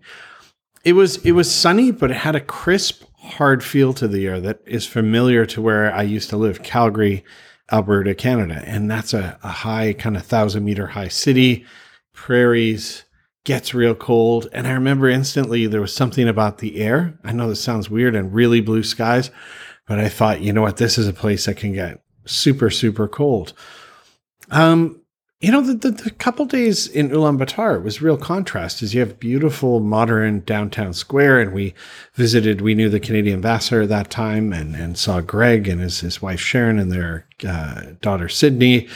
[0.84, 4.40] it was it was sunny, but it had a crisp, hard feel to the air
[4.40, 7.24] that is familiar to where I used to live, Calgary.
[7.72, 8.64] Alberta, Canada.
[8.66, 11.66] And that's a, a high, kind of thousand meter high city,
[12.14, 13.04] prairies,
[13.44, 14.48] gets real cold.
[14.52, 17.18] And I remember instantly there was something about the air.
[17.24, 19.32] I know this sounds weird and really blue skies,
[19.88, 23.08] but I thought, you know what, this is a place that can get super, super
[23.08, 23.54] cold.
[24.50, 25.02] Um,
[25.40, 29.20] you know, the, the, the couple days in Ulaanbaatar was real contrast is you have
[29.20, 31.76] beautiful modern downtown square and we
[32.16, 36.00] visited, we knew the Canadian ambassador at that time and, and saw Greg and his,
[36.00, 38.88] his wife Sharon and their uh, daughter Sydney.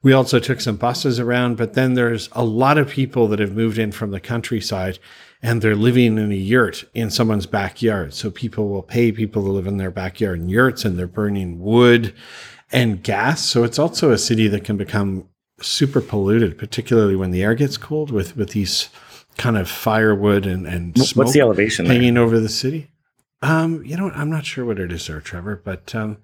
[0.00, 3.56] We also took some buses around, but then there's a lot of people that have
[3.56, 5.00] moved in from the countryside
[5.42, 8.14] and they're living in a yurt in someone's backyard.
[8.14, 11.58] So people will pay people to live in their backyard in yurts and they're burning
[11.58, 12.14] wood
[12.70, 13.44] and gas.
[13.44, 15.28] So it's also a city that can become
[15.60, 18.88] super polluted, particularly when the air gets cold with, with these
[19.36, 21.94] kind of firewood and, and smoke What's the elevation there?
[21.94, 22.90] hanging over the city.
[23.40, 24.10] Um, you know.
[24.10, 26.18] I'm not sure what it is there, Trevor, but um,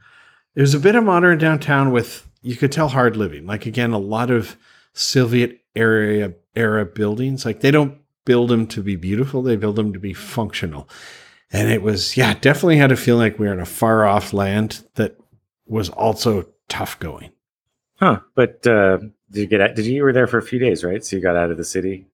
[0.55, 3.47] it was a bit of modern downtown with you could tell hard living.
[3.47, 4.57] Like again, a lot of
[4.92, 7.44] Soviet area era buildings.
[7.44, 10.88] Like they don't build them to be beautiful; they build them to be functional.
[11.53, 14.33] And it was, yeah, definitely had a feeling like we were in a far off
[14.33, 15.16] land that
[15.66, 17.31] was also tough going.
[18.01, 18.20] Huh.
[18.35, 18.99] But uh,
[19.35, 19.75] did you get out?
[19.75, 21.05] Did you, you were there for a few days, right?
[21.05, 22.07] So you got out of the city.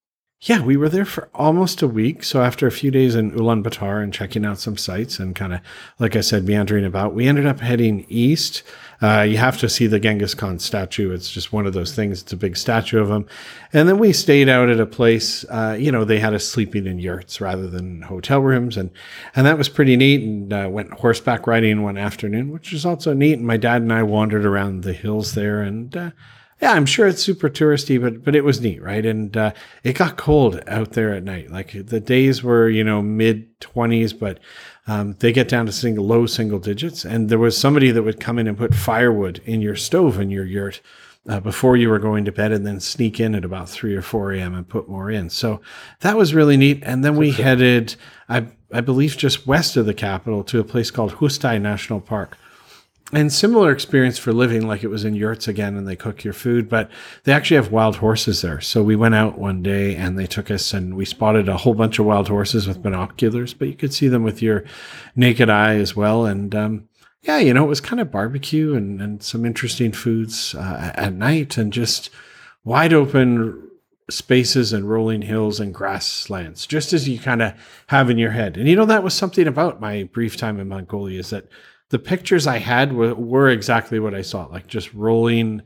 [0.42, 2.24] Yeah, we were there for almost a week.
[2.24, 5.60] So after a few days in Ulaanbaatar and checking out some sites and kind of,
[5.98, 8.62] like I said, meandering about, we ended up heading east.
[9.02, 11.12] Uh, you have to see the Genghis Khan statue.
[11.12, 12.22] It's just one of those things.
[12.22, 13.26] It's a big statue of him.
[13.74, 16.86] And then we stayed out at a place, uh, you know, they had us sleeping
[16.86, 18.78] in yurts rather than hotel rooms.
[18.78, 18.90] And,
[19.36, 20.22] and that was pretty neat.
[20.22, 23.34] And uh, went horseback riding one afternoon, which was also neat.
[23.34, 26.10] And my dad and I wandered around the hills there and, uh,
[26.60, 29.04] yeah, I'm sure it's super touristy, but but it was neat, right?
[29.04, 31.50] And uh, it got cold out there at night.
[31.50, 34.38] Like the days were, you know, mid 20s, but
[34.86, 37.04] um, they get down to single low single digits.
[37.04, 40.30] And there was somebody that would come in and put firewood in your stove in
[40.30, 40.82] your yurt
[41.28, 44.02] uh, before you were going to bed, and then sneak in at about three or
[44.02, 44.54] four a.m.
[44.54, 45.30] and put more in.
[45.30, 45.62] So
[46.00, 46.82] that was really neat.
[46.82, 47.96] And then we headed,
[48.28, 52.36] I I believe, just west of the capital to a place called Hustai National Park.
[53.12, 56.32] And similar experience for living, like it was in yurts again, and they cook your
[56.32, 56.68] food.
[56.68, 56.90] But
[57.24, 58.60] they actually have wild horses there.
[58.60, 61.74] So we went out one day, and they took us, and we spotted a whole
[61.74, 63.54] bunch of wild horses with binoculars.
[63.54, 64.64] But you could see them with your
[65.16, 66.24] naked eye as well.
[66.24, 66.88] And um,
[67.22, 71.12] yeah, you know, it was kind of barbecue and and some interesting foods uh, at
[71.12, 72.10] night, and just
[72.64, 73.70] wide open
[74.10, 77.54] spaces and rolling hills and grasslands, just as you kind of
[77.88, 78.56] have in your head.
[78.56, 81.48] And you know, that was something about my brief time in Mongolia is that
[81.90, 85.62] the pictures I had were, were exactly what I saw, like just rolling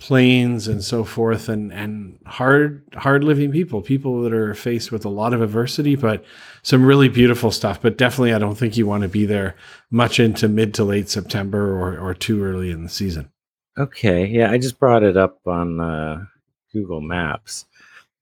[0.00, 5.04] plains and so forth and and hard hard living people people that are faced with
[5.04, 6.24] a lot of adversity but
[6.62, 7.80] some really beautiful stuff.
[7.80, 9.54] But definitely i don't think you want to be there
[9.92, 13.30] much into mid to late september or or too early in the season.
[13.76, 16.26] Okay, yeah, I just brought it up on uh,
[16.72, 17.66] Google Maps.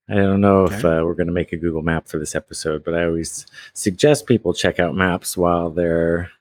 [0.09, 2.83] I don't know if uh, we're going to make a Google map for this episode,
[2.83, 6.31] but I always suggest people check out maps while they're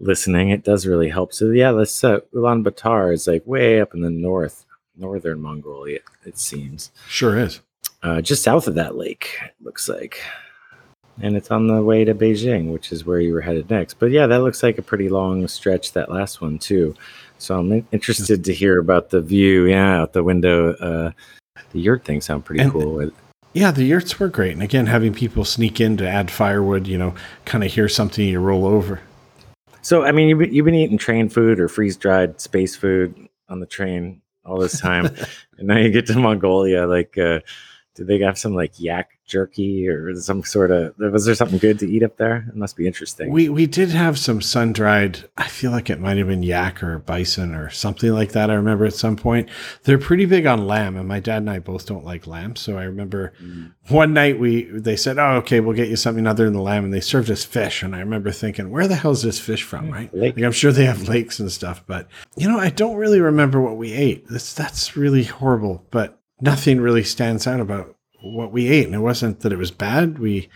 [0.00, 0.50] listening.
[0.50, 1.32] It does really help.
[1.32, 4.64] So yeah, let's uh, Ulaanbaatar is like way up in the north,
[4.96, 6.00] northern Mongolia.
[6.24, 7.60] It seems sure is
[8.02, 9.36] uh, just south of that lake.
[9.44, 10.20] It looks like,
[11.20, 13.94] and it's on the way to Beijing, which is where you were headed next.
[13.94, 15.92] But yeah, that looks like a pretty long stretch.
[15.92, 16.94] That last one too.
[17.38, 19.66] So I'm interested to hear about the view.
[19.66, 20.74] Yeah, out the window.
[20.74, 21.10] Uh,
[21.72, 23.10] the yurt thing sound pretty And- cool.
[23.52, 24.50] Yeah, the yurts were great.
[24.52, 28.26] And again, having people sneak in to add firewood, you know, kind of hear something
[28.26, 29.00] you roll over.
[29.84, 33.28] So I mean, you've been, you've been eating train food or freeze dried space food
[33.50, 35.06] on the train all this time,
[35.58, 36.86] and now you get to Mongolia.
[36.86, 37.40] Like, uh,
[37.94, 40.94] did they have some like yak jerky or some sort of?
[40.98, 42.44] Was there something good to eat up there?
[42.48, 43.30] It must be interesting.
[43.30, 45.24] We we did have some sun dried.
[45.38, 48.50] I feel like it might have been yak or bison or something like that.
[48.50, 49.48] I remember at some point
[49.84, 52.56] they're pretty big on lamb, and my dad and I both don't like lamb.
[52.56, 53.72] So I remember Mm.
[53.88, 56.84] one night we they said, "Oh, okay, we'll get you something other than the lamb,"
[56.84, 57.82] and they served us fish.
[57.82, 60.12] And I remember thinking, "Where the hell is this fish from?" Right?
[60.14, 60.36] Lake.
[60.36, 63.60] Like I'm sure they have lakes and stuff, but you know, I don't really remember
[63.60, 64.26] what we ate.
[64.28, 65.86] That's that's really horrible.
[65.90, 69.70] But nothing really stands out about what we ate, and it wasn't that it was
[69.70, 70.18] bad.
[70.18, 70.48] We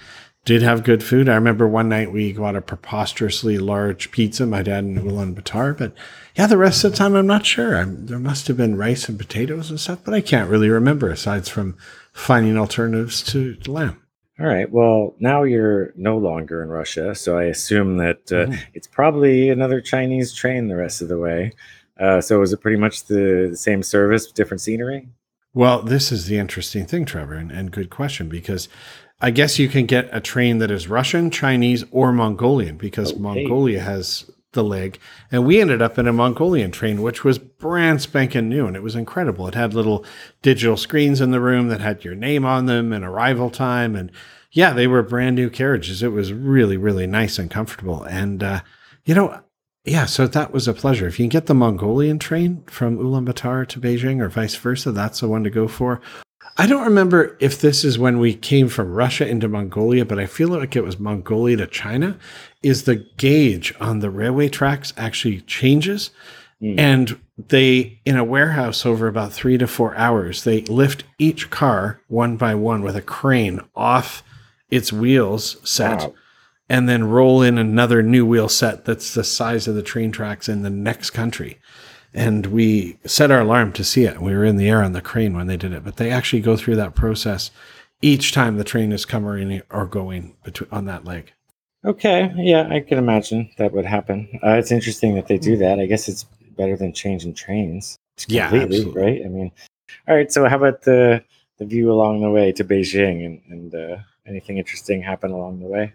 [0.44, 1.28] did have good food.
[1.28, 5.76] I remember one night we got a preposterously large pizza, my dad and Ulaanbaatar.
[5.76, 5.92] But
[6.36, 7.76] yeah, the rest of the time I'm not sure.
[7.76, 11.10] I'm, there must have been rice and potatoes and stuff, but I can't really remember
[11.10, 11.76] aside from
[12.12, 14.00] finding alternatives to, to lamb.
[14.40, 14.70] All right.
[14.70, 18.58] Well, now you're no longer in Russia, so I assume that uh, Mhm.
[18.72, 21.52] it's probably another Chinese train the rest of the way.
[22.00, 25.08] Uh, so is it pretty much the, the same service, different scenery?
[25.58, 28.68] Well, this is the interesting thing, Trevor, and, and good question because
[29.20, 33.20] I guess you can get a train that is Russian, Chinese, or Mongolian because Okay.
[33.20, 35.00] Mongolia has the leg.
[35.32, 38.84] And we ended up in a Mongolian train, which was brand spanking new and it
[38.84, 39.48] was incredible.
[39.48, 40.04] It had little
[40.42, 43.96] digital screens in the room that had your name on them and arrival time.
[43.96, 44.12] And
[44.52, 46.04] yeah, they were brand new carriages.
[46.04, 48.04] It was really, really nice and comfortable.
[48.04, 48.60] And, uh,
[49.04, 49.40] you know,
[49.84, 51.06] yeah, so that was a pleasure.
[51.06, 55.20] If you can get the Mongolian train from Ulaanbaatar to Beijing or vice versa, that's
[55.20, 56.00] the one to go for.
[56.56, 60.26] I don't remember if this is when we came from Russia into Mongolia, but I
[60.26, 62.18] feel like it was Mongolia to China.
[62.62, 66.10] Is the gauge on the railway tracks actually changes?
[66.60, 66.78] Mm.
[66.78, 72.00] And they, in a warehouse over about three to four hours, they lift each car
[72.08, 74.24] one by one with a crane off
[74.68, 76.14] its wheels set Wow.
[76.68, 80.48] And then roll in another new wheel set that's the size of the train tracks
[80.48, 81.58] in the next country.
[82.14, 84.20] And we set our alarm to see it.
[84.20, 86.40] We were in the air on the crane when they did it, but they actually
[86.40, 87.50] go through that process
[88.00, 91.32] each time the train is coming or going between, on that leg.
[91.84, 94.28] Okay, yeah, I can imagine that would happen.
[94.42, 95.78] Uh, it's interesting that they do that.
[95.78, 96.24] I guess it's
[96.56, 97.98] better than changing trains.
[98.26, 99.00] Yeah, absolutely.
[99.00, 99.22] right?
[99.24, 99.52] I mean,
[100.08, 100.30] all right.
[100.30, 101.22] So, how about the
[101.58, 105.66] the view along the way to Beijing, and, and uh, anything interesting happen along the
[105.66, 105.92] way?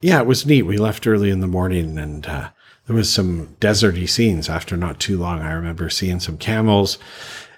[0.00, 0.62] Yeah, it was neat.
[0.62, 2.50] We left early in the morning and uh,
[2.86, 5.40] there was some deserty scenes after not too long.
[5.40, 6.98] I remember seeing some camels.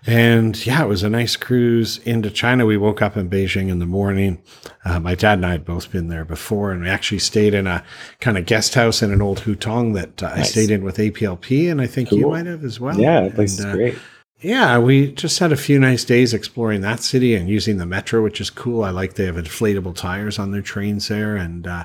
[0.07, 2.64] And yeah, it was a nice cruise into China.
[2.64, 4.40] We woke up in Beijing in the morning.
[4.85, 7.66] Uh, my dad and I had both been there before, and we actually stayed in
[7.66, 7.85] a
[8.20, 11.70] kind of guest house in an old hutong that uh, I stayed in with APLP,
[11.70, 12.98] and I think you might have as well.
[12.98, 13.98] yeah, that place And, is uh, great.
[14.40, 18.22] yeah, we just had a few nice days exploring that city and using the metro,
[18.22, 18.85] which is cool.
[18.85, 21.85] I like they have inflatable tires on their trains there, and uh,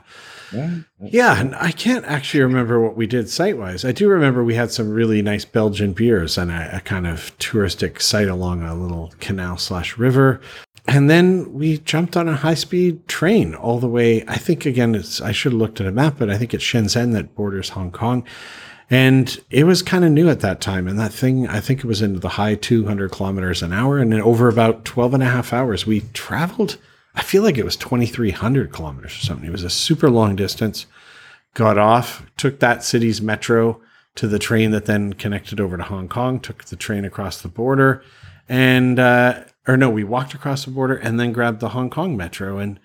[0.54, 3.84] Yeah, yeah, and I can't actually remember what we did site wise.
[3.84, 7.38] I do remember we had some really nice Belgian beers and a, a kind of
[7.40, 10.42] touristic site along a little canal slash river.
[10.88, 14.24] And then we jumped on a high speed train all the way.
[14.28, 16.64] I think again, it's I should have looked at a map, but I think it's
[16.64, 18.26] Shenzhen that borders Hong Kong.
[18.90, 20.88] And it was kind of new at that time.
[20.88, 23.98] And that thing, I think it was into the high 200 kilometers an hour.
[23.98, 26.78] And over about 12 and a half hours, we traveled,
[27.16, 29.48] I feel like it was 2,300 kilometers or something.
[29.48, 30.86] It was a super long distance
[31.54, 33.80] got off, took that city's metro,
[34.16, 37.48] to the train that then connected over to Hong Kong, took the train across the
[37.48, 38.04] border,
[38.48, 42.16] and, uh, or no, we walked across the border and then grabbed the Hong Kong
[42.16, 42.80] metro, and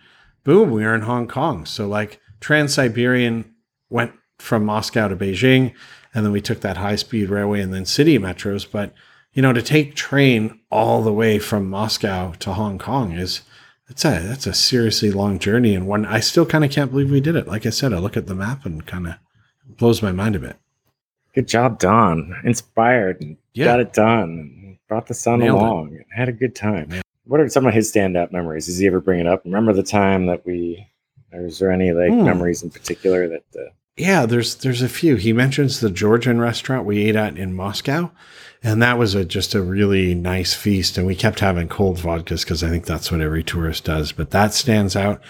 [0.45, 1.67] boom, we were in Hong Kong.
[1.67, 3.53] So, like, Trans Siberian
[3.91, 5.75] went from Moscow to Beijing,
[6.15, 8.67] and then we took that high speed railway and then city metros.
[8.71, 8.95] But,
[9.33, 13.43] you know, to take train all the way from Moscow to Hong Kong is,
[13.89, 17.11] that's a that's a seriously long journey and one I still kind of can't believe
[17.11, 17.47] we did it.
[17.49, 19.15] Like I said, I look at the map and kind of
[19.67, 20.57] blows my mind a bit.
[21.35, 22.35] Good job, Don.
[22.45, 23.65] Inspired and Yeah.
[23.67, 24.79] got it done.
[24.89, 25.65] Brought the son Nailed it.
[25.65, 25.99] along.
[26.15, 26.89] Had a good time.
[27.25, 28.67] What are some of his standout memories?
[28.67, 29.45] Does he ever bring it up?
[29.45, 30.87] Remember the time that we?
[31.33, 32.25] Or is there any like Hmm.
[32.25, 33.45] memories in particular that?
[33.55, 35.17] Uh, Yeah, there's there's a few.
[35.17, 38.11] He mentions the Georgian restaurant we ate at in Moscow,
[38.63, 40.99] and that was a just a really nice feast.
[40.99, 44.13] And we kept having cold vodkas because I think that's what every tourist does.
[44.13, 45.23] But that stands out.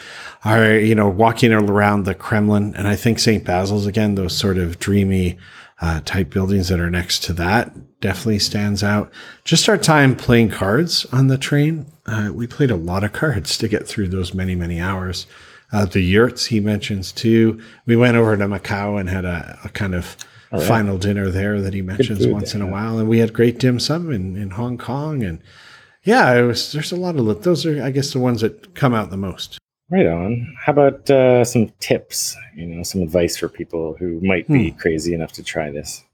[0.44, 3.44] Our you know walking around the Kremlin and I think St.
[3.44, 4.14] Basil's again.
[4.14, 5.38] Those sort of dreamy
[5.80, 9.12] uh, type buildings that are next to that definitely stands out.
[9.44, 11.86] Just our time playing cards on the train.
[12.06, 15.26] Uh, we played a lot of cards to get through those many many hours.
[15.70, 17.60] Uh, the yurts he mentions too.
[17.84, 20.16] We went over to Macau and had a, a kind of
[20.53, 20.62] right.
[20.62, 23.59] final dinner there that he mentions once there, in a while, and we had great
[23.59, 25.40] dim sum in, in Hong Kong, and
[26.05, 26.72] yeah, it was.
[26.72, 29.59] There's a lot of those are, I guess, the ones that come out the most.
[29.90, 30.55] right on.
[30.64, 32.36] How about uh, some tips?
[32.57, 34.78] You know, some advice for people who might be Hmm.
[34.78, 36.05] crazy enough to try this.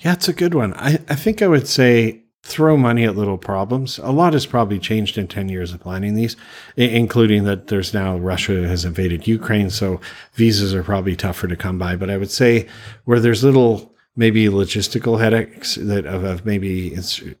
[0.00, 0.74] Yeah, it's a good one.
[0.74, 3.98] I, I think I would say throw money at little problems.
[3.98, 6.34] A lot has probably changed in 10 years of planning these,
[6.76, 9.68] including that there's now Russia has invaded Ukraine.
[9.68, 10.00] So
[10.32, 11.94] visas are probably tougher to come by.
[11.94, 12.66] But I would say
[13.04, 16.96] where there's little maybe logistical headaches that of, of maybe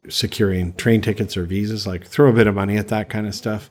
[0.08, 3.34] securing train tickets or visas, like throw a bit of money at that kind of
[3.34, 3.70] stuff.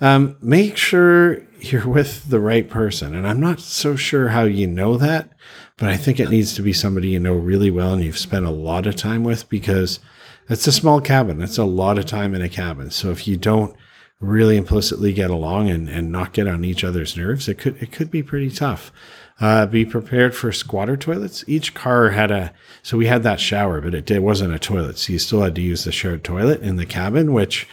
[0.00, 3.14] Um, make sure you're with the right person.
[3.14, 5.30] And I'm not so sure how you know that,
[5.76, 8.46] but I think it needs to be somebody you know really well and you've spent
[8.46, 10.00] a lot of time with because
[10.48, 11.40] it's a small cabin.
[11.40, 12.90] It's a lot of time in a cabin.
[12.90, 13.76] So if you don't
[14.20, 17.92] really implicitly get along and, and not get on each other's nerves, it could it
[17.92, 18.92] could be pretty tough.
[19.40, 21.44] Uh, be prepared for squatter toilets.
[21.48, 24.98] Each car had a so we had that shower, but it, it wasn't a toilet,
[24.98, 27.66] so you still had to use the shared toilet in the cabin, which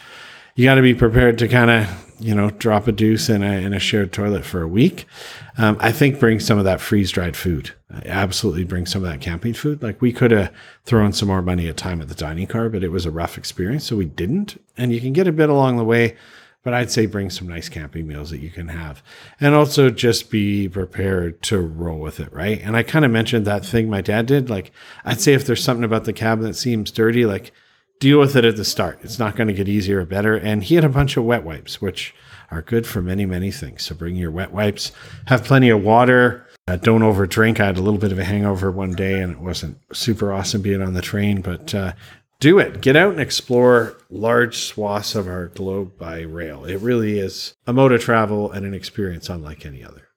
[0.54, 3.52] you got to be prepared to kind of you know drop a deuce in a
[3.52, 5.06] in a shared toilet for a week.
[5.56, 7.72] Um, I think bring some of that freeze dried food.
[8.04, 9.82] Absolutely bring some of that camping food.
[9.82, 10.52] Like we could have
[10.84, 13.36] thrown some more money at time at the dining car, but it was a rough
[13.36, 14.60] experience, so we didn't.
[14.76, 16.16] And you can get a bit along the way,
[16.62, 19.02] but I'd say bring some nice camping meals that you can have,
[19.40, 22.60] and also just be prepared to roll with it, right?
[22.62, 24.50] And I kind of mentioned that thing my dad did.
[24.50, 24.72] Like
[25.04, 27.52] I'd say if there's something about the cabin that seems dirty, like
[28.00, 28.98] deal with it at the start.
[29.02, 30.34] It's not going to get easier or better.
[30.34, 32.14] And he had a bunch of wet wipes, which
[32.50, 33.84] are good for many, many things.
[33.84, 34.90] So bring your wet wipes,
[35.26, 36.46] have plenty of water.
[36.66, 37.60] Uh, don't overdrink.
[37.60, 40.62] I had a little bit of a hangover one day and it wasn't super awesome
[40.62, 41.92] being on the train, but uh,
[42.40, 42.80] do it.
[42.80, 46.64] Get out and explore large swaths of our globe by rail.
[46.64, 50.09] It really is a mode of travel and an experience unlike any other.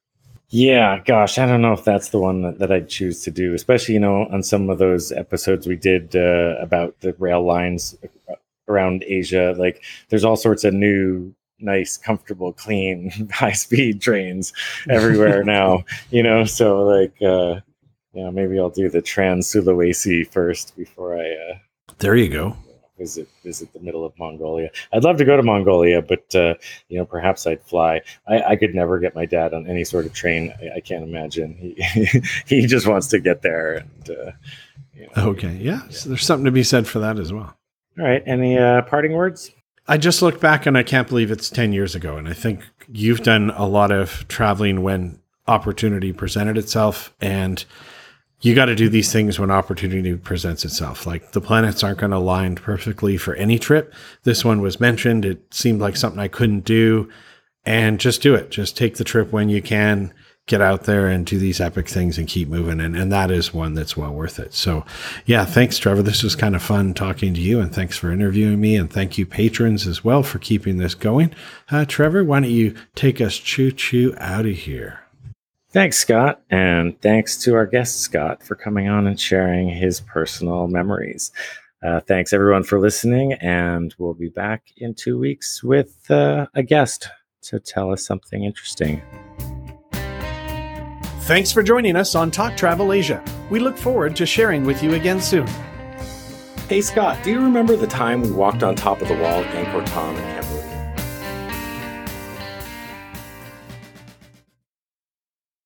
[0.55, 3.55] Yeah, gosh, I don't know if that's the one that, that I'd choose to do,
[3.55, 7.97] especially, you know, on some of those episodes we did uh, about the rail lines
[8.67, 9.55] around Asia.
[9.57, 14.53] Like, there's all sorts of new, nice, comfortable, clean, high speed trains
[14.87, 17.61] everywhere now, you know, so like, uh,
[18.13, 21.57] yeah, maybe I'll do the Trans Sulawesi first before I uh,
[21.97, 22.57] There you go.
[23.03, 24.69] Visit visit the middle of Mongolia.
[24.93, 26.55] I'd love to go to Mongolia, but uh,
[26.87, 28.01] you know, perhaps I'd fly.
[28.27, 30.53] I, I could never get my dad on any sort of train.
[30.61, 31.55] I, I can't imagine.
[31.55, 33.75] He he just wants to get there.
[33.75, 34.31] And uh,
[34.93, 35.29] you know.
[35.31, 35.55] Okay.
[35.57, 35.87] Yeah.
[35.89, 37.57] So there's something to be said for that as well.
[37.99, 38.23] All right.
[38.25, 39.51] Any uh, parting words?
[39.87, 42.15] I just looked back and I can't believe it's 10 years ago.
[42.15, 47.13] And I think you've done a lot of traveling when opportunity presented itself.
[47.19, 47.65] And
[48.43, 51.07] you got to do these things when opportunity presents itself.
[51.07, 53.93] Like the planets aren't going to align perfectly for any trip.
[54.23, 55.23] This one was mentioned.
[55.23, 57.09] It seemed like something I couldn't do.
[57.65, 58.51] And just do it.
[58.51, 60.13] Just take the trip when you can.
[60.45, 62.81] Get out there and do these epic things and keep moving.
[62.81, 64.53] And, and that is one that's well worth it.
[64.53, 64.85] So,
[65.25, 66.01] yeah, thanks, Trevor.
[66.01, 67.61] This was kind of fun talking to you.
[67.61, 68.75] And thanks for interviewing me.
[68.75, 71.33] And thank you, patrons, as well, for keeping this going.
[71.71, 75.02] Uh, Trevor, why don't you take us choo choo out of here?
[75.73, 80.67] Thanks, Scott, and thanks to our guest Scott for coming on and sharing his personal
[80.67, 81.31] memories.
[81.81, 86.61] Uh, thanks everyone for listening, and we'll be back in two weeks with uh, a
[86.61, 87.09] guest
[87.41, 89.01] to tell us something interesting.
[91.21, 93.23] Thanks for joining us on Talk Travel Asia.
[93.49, 95.47] We look forward to sharing with you again soon.
[96.69, 99.65] Hey Scott, do you remember the time we walked on top of the wall at
[99.65, 100.42] Angkor Thom Cambodia?